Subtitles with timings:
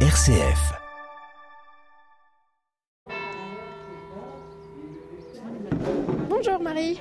[0.00, 0.60] RCF.
[6.28, 6.98] Bonjour Marie.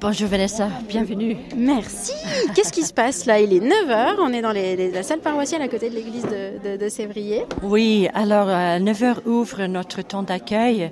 [0.00, 1.36] Bonjour Vanessa, bienvenue.
[1.56, 2.12] Merci.
[2.54, 3.38] Qu'est-ce qui se passe là?
[3.38, 6.24] Il est 9h, on est dans les- les- la salle paroissiale à côté de l'église
[6.24, 7.42] de, de, de Sévrier.
[7.62, 10.90] Oui, alors à 9h ouvre notre temps d'accueil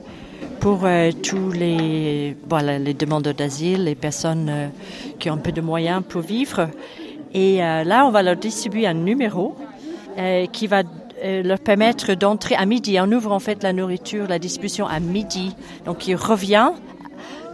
[0.61, 4.69] pour euh, tous les, voilà, les demandeurs d'asile, les personnes euh,
[5.19, 6.69] qui ont un peu de moyens pour vivre.
[7.33, 9.57] Et euh, là, on va leur distribuer un numéro
[10.19, 10.83] euh, qui va
[11.23, 12.99] leur permettre d'entrer à midi.
[13.01, 15.55] On ouvre en fait la nourriture, la distribution à midi.
[15.85, 16.71] Donc il revient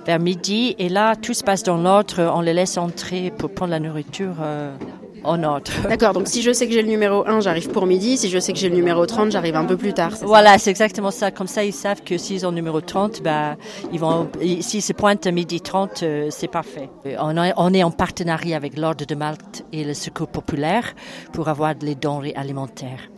[0.07, 2.31] vers midi et là, tout se passe dans l'ordre.
[2.35, 4.75] On les laisse entrer pour prendre la nourriture euh,
[5.23, 5.71] en ordre.
[5.89, 8.19] D'accord, donc si je sais que j'ai le numéro 1, j'arrive pour midi.
[8.19, 10.11] Si je sais que j'ai le numéro 30, j'arrive un peu plus tard.
[10.21, 11.31] Voilà, c'est exactement ça.
[11.31, 13.57] Comme ça, ils savent que s'ils ont le numéro 30, bah,
[13.95, 16.91] ils vont, ils- s'ils se pointent à midi 30, euh, c'est parfait.
[17.07, 20.93] Euh, On, a- on est en partenariat avec l'Ordre de Malte et le Secours populaire
[21.33, 23.09] pour avoir les denrées alimentaires.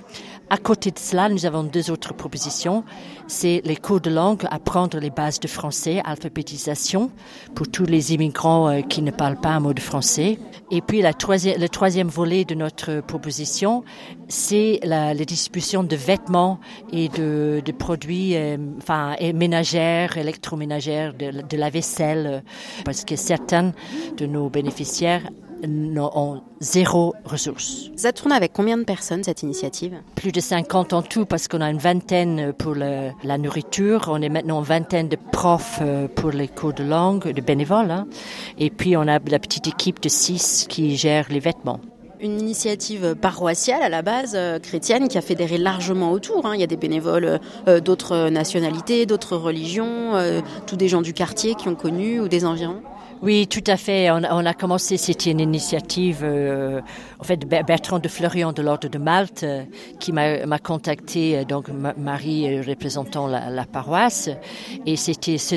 [0.48, 2.84] À côté de cela, nous avons deux autres propositions.
[3.26, 7.10] C'est les cours de langue, apprendre les bases de français, alphabétisation
[7.56, 10.38] pour tous les immigrants euh, qui ne parlent pas un mot de français.
[10.70, 13.82] Et puis la troisième, le troisième volet de notre proposition,
[14.28, 16.60] c'est la, la distribution de vêtements
[16.92, 22.40] et de, de produits euh, enfin, ménagères, électroménagères, de, de la vaisselle, euh,
[22.84, 23.72] parce que certains
[24.16, 25.28] de nos bénéficiaires
[25.66, 27.90] n'ont zéro ressource.
[27.96, 29.94] Ça tourne avec combien de personnes cette initiative?
[30.14, 34.08] Plus de 50 en tout parce qu'on a une vingtaine pour la nourriture.
[34.08, 37.90] On est maintenant une vingtaine de profs euh, pour les cours de langue, de bénévoles.
[37.90, 38.06] hein.
[38.58, 41.80] Et puis on a la petite équipe de six qui gère les vêtements.
[42.20, 46.44] Une initiative paroissiale à la base, euh, chrétienne, qui a fédéré largement autour.
[46.44, 46.52] hein.
[46.54, 50.12] Il y a des bénévoles euh, d'autres nationalités, d'autres religions,
[50.66, 52.82] tous des gens du quartier qui ont connu ou des environs.
[53.22, 54.10] Oui, tout à fait.
[54.10, 56.80] On, a- on a commencé, c'était une initiative, euh,
[57.18, 59.62] en fait, Ber- Bertrand de Fleurion de l'Ordre de Malte, euh,
[59.98, 64.28] qui m'a contacté, euh, donc Ma- Marie euh, représentant la, la paroisse,
[64.84, 65.56] et c'était ce,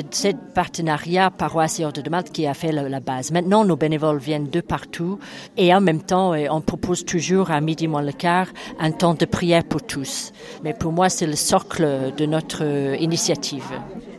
[0.54, 3.30] partenariat paroisse et Ordre de Malte qui a fait la, la base.
[3.30, 5.18] Maintenant, nos bénévoles viennent de partout,
[5.58, 8.46] et en même temps, on propose toujours à midi moins le quart
[8.80, 10.32] un temps de prière pour tous.
[10.64, 12.62] Mais pour moi, c'est le socle de notre
[12.98, 13.64] initiative.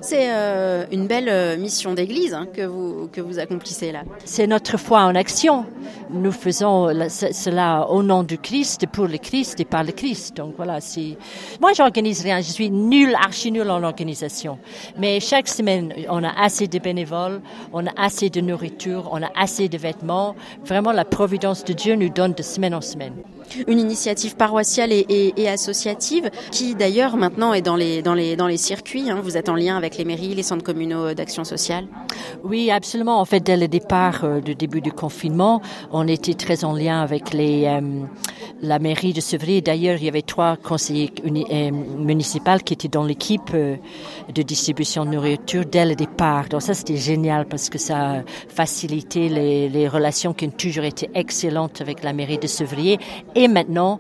[0.01, 4.03] C'est euh, une belle euh, mission d'église hein, que, vous, que vous accomplissez là.
[4.25, 5.65] C'est notre foi en action.
[6.13, 9.91] Nous faisons la- ce- cela au nom du Christ, pour le Christ et par le
[9.91, 10.35] Christ.
[10.37, 11.17] Donc voilà, c'est.
[11.61, 12.41] Moi, j'organise rien.
[12.41, 14.57] Je suis nul, archi nul en organisation.
[14.97, 17.41] Mais chaque semaine, on a assez de bénévoles,
[17.73, 20.35] on a assez de nourriture, on a assez de vêtements.
[20.65, 23.13] Vraiment, la providence de Dieu nous donne de semaine en semaine.
[23.67, 28.35] Une initiative paroissiale et, et- et associative qui d'ailleurs maintenant est dans les, dans les,
[28.35, 29.09] dans les circuits.
[29.09, 29.19] hein.
[29.23, 31.85] Vous êtes en lien avec les mairies, les centres communaux d'action sociale?
[32.43, 33.19] Oui, absolument.
[33.19, 35.61] En fait, dès le départ euh, du début du confinement,
[35.91, 37.81] on était très en lien avec les, euh,
[38.61, 39.61] la mairie de Sevrier.
[39.61, 43.77] D'ailleurs, il y avait trois conseillers euh, municipaux qui étaient dans l'équipe euh,
[44.33, 46.49] de distribution de nourriture dès le départ.
[46.49, 51.09] Donc ça, c'était génial parce que ça a facilité les, relations qui ont toujours été
[51.15, 52.99] excellentes avec la mairie de Sevrier.
[53.35, 53.99] Et maintenant,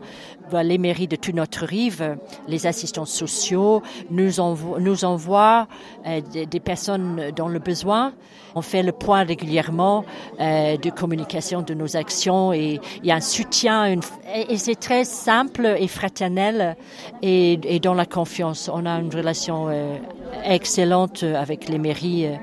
[0.51, 2.17] bah, les mairies de toute notre rive,
[2.47, 5.67] les assistants sociaux nous envoient,
[6.05, 8.13] euh, des, personnes dans le besoin.
[8.53, 10.03] On fait le point régulièrement
[10.37, 14.01] de communication de nos actions et il y a un soutien une-
[14.49, 16.75] et, c'est très simple et fraternel
[17.21, 18.69] et, dans la confiance.
[18.73, 19.97] On a une relation euh,
[20.43, 22.27] excellente avec les mairies.
[22.27, 22.35] euh,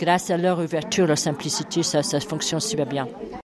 [0.00, 3.06] grâce à leur ouverture, leur simplicité, ça fonctionne super bien.